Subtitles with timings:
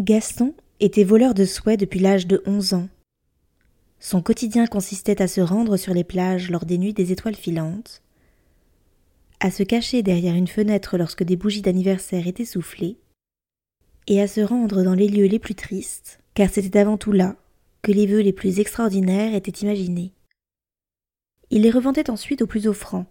[0.00, 2.88] Gaston était voleur de souhaits depuis l'âge de onze ans.
[3.98, 8.02] Son quotidien consistait à se rendre sur les plages lors des nuits des étoiles filantes,
[9.40, 12.96] à se cacher derrière une fenêtre lorsque des bougies d'anniversaire étaient soufflées,
[14.06, 17.36] et à se rendre dans les lieux les plus tristes, car c'était avant tout là
[17.82, 20.14] que les vœux les plus extraordinaires étaient imaginés.
[21.50, 23.06] Il les revendait ensuite aux plus offrants,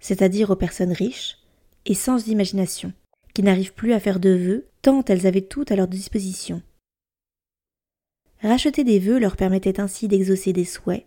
[0.00, 1.36] c'est-à-dire aux personnes riches
[1.84, 2.94] et sans imagination,
[3.34, 6.62] qui n'arrivent plus à faire de vœux tant elles avaient tout à leur disposition.
[8.40, 11.06] Racheter des vœux leur permettait ainsi d'exaucer des souhaits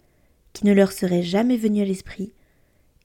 [0.57, 2.33] qui ne leur seraient jamais venus à l'esprit,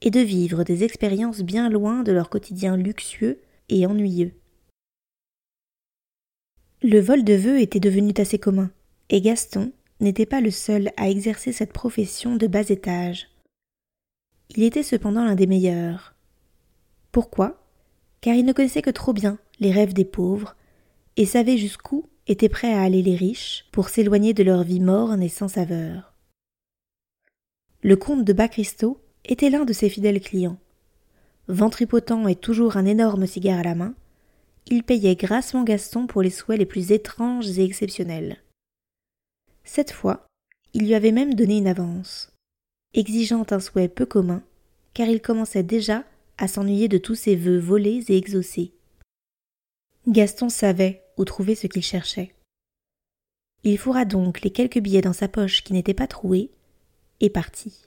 [0.01, 4.33] et de vivre des expériences bien loin de leur quotidien luxueux et ennuyeux.
[6.81, 8.71] Le vol de vœux était devenu assez commun,
[9.09, 13.29] et Gaston n'était pas le seul à exercer cette profession de bas étage.
[14.49, 16.15] Il était cependant l'un des meilleurs.
[17.11, 17.62] Pourquoi?
[18.23, 20.55] Car il ne connaissait que trop bien les rêves des pauvres
[21.17, 25.21] et savait jusqu'où étaient prêts à aller les riches pour s'éloigner de leur vie morne
[25.21, 26.13] et sans saveur.
[27.81, 30.57] Le comte de Bas-Christo était l'un de ses fidèles clients.
[31.49, 33.93] Ventripotent et toujours un énorme cigare à la main,
[34.67, 38.41] il payait grassement Gaston pour les souhaits les plus étranges et exceptionnels.
[39.65, 40.27] Cette fois,
[40.73, 42.31] il lui avait même donné une avance,
[42.93, 44.43] exigeant un souhait peu commun,
[44.93, 46.05] car il commençait déjà
[46.37, 48.73] à s'ennuyer de tous ses vœux volés et exaucés.
[50.07, 52.33] Gaston savait où trouver ce qu'il cherchait.
[53.63, 56.51] Il fourra donc les quelques billets dans sa poche qui n'étaient pas troués
[57.21, 57.85] et partit.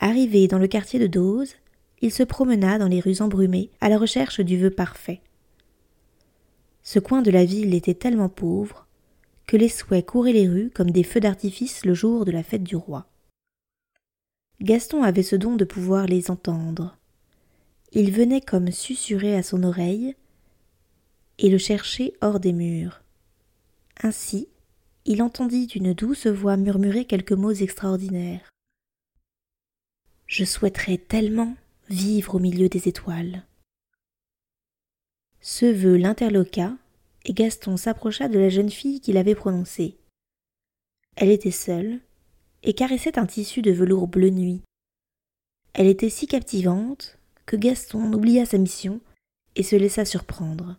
[0.00, 1.54] Arrivé dans le quartier de Dose,
[2.00, 5.20] il se promena dans les rues embrumées à la recherche du vœu parfait.
[6.82, 8.86] Ce coin de la ville était tellement pauvre
[9.46, 12.64] que les souhaits couraient les rues comme des feux d'artifice le jour de la fête
[12.64, 13.06] du roi.
[14.60, 16.96] Gaston avait ce don de pouvoir les entendre.
[17.92, 20.16] Il venait comme susurrer à son oreille
[21.38, 23.02] et le chercher hors des murs.
[24.02, 24.48] Ainsi,
[25.04, 28.50] il entendit une douce voix murmurer quelques mots extraordinaires.
[30.26, 31.56] Je souhaiterais tellement
[31.90, 33.44] vivre au milieu des étoiles.
[35.40, 36.72] Ce vœu l'interloqua,
[37.26, 39.96] et Gaston s'approcha de la jeune fille qu'il avait prononcée.
[41.16, 42.00] Elle était seule,
[42.64, 44.62] et caressait un tissu de velours bleu nuit.
[45.74, 49.00] Elle était si captivante que Gaston oublia sa mission
[49.54, 50.76] et se laissa surprendre.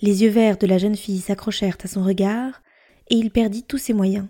[0.00, 2.62] Les yeux verts de la jeune fille s'accrochèrent à son regard,
[3.08, 4.26] et il perdit tous ses moyens.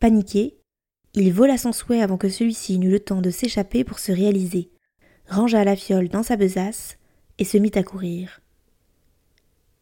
[0.00, 0.58] Paniqué,
[1.14, 4.70] il vola son souhait avant que celui-ci n'eût le temps de s'échapper pour se réaliser,
[5.28, 6.98] rangea la fiole dans sa besace
[7.38, 8.40] et se mit à courir.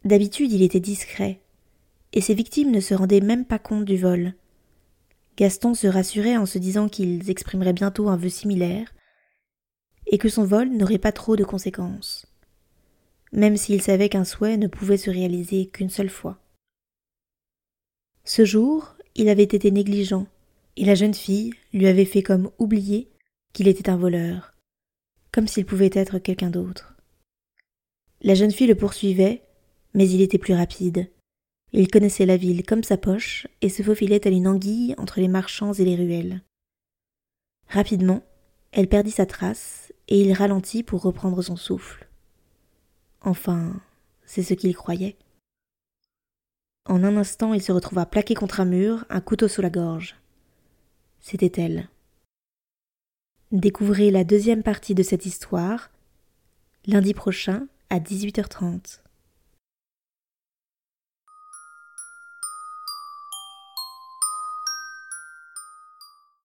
[0.05, 1.41] D'habitude il était discret,
[2.13, 4.35] et ses victimes ne se rendaient même pas compte du vol.
[5.37, 8.95] Gaston se rassurait en se disant qu'ils exprimeraient bientôt un vœu similaire,
[10.07, 12.27] et que son vol n'aurait pas trop de conséquences
[13.33, 16.39] même s'il savait qu'un souhait ne pouvait se réaliser qu'une seule fois.
[18.25, 20.27] Ce jour, il avait été négligent,
[20.77, 23.11] et la jeune fille lui avait fait comme oublier
[23.53, 24.55] qu'il était un voleur,
[25.33, 26.95] comme s'il pouvait être quelqu'un d'autre.
[28.21, 29.43] La jeune fille le poursuivait,
[29.95, 31.11] mais il était plus rapide.
[31.73, 35.29] Il connaissait la ville comme sa poche et se faufilait à une anguille entre les
[35.29, 36.43] marchands et les ruelles.
[37.69, 38.23] Rapidement,
[38.73, 42.09] elle perdit sa trace et il ralentit pour reprendre son souffle.
[43.23, 43.81] Enfin,
[44.27, 45.17] c'est ce qu'il croyait.
[46.87, 50.17] En un instant, il se retrouva plaqué contre un mur, un couteau sous la gorge.
[51.21, 51.89] C'était elle.
[53.53, 55.91] Découvrez la deuxième partie de cette histoire
[56.87, 59.02] lundi prochain à 18h30.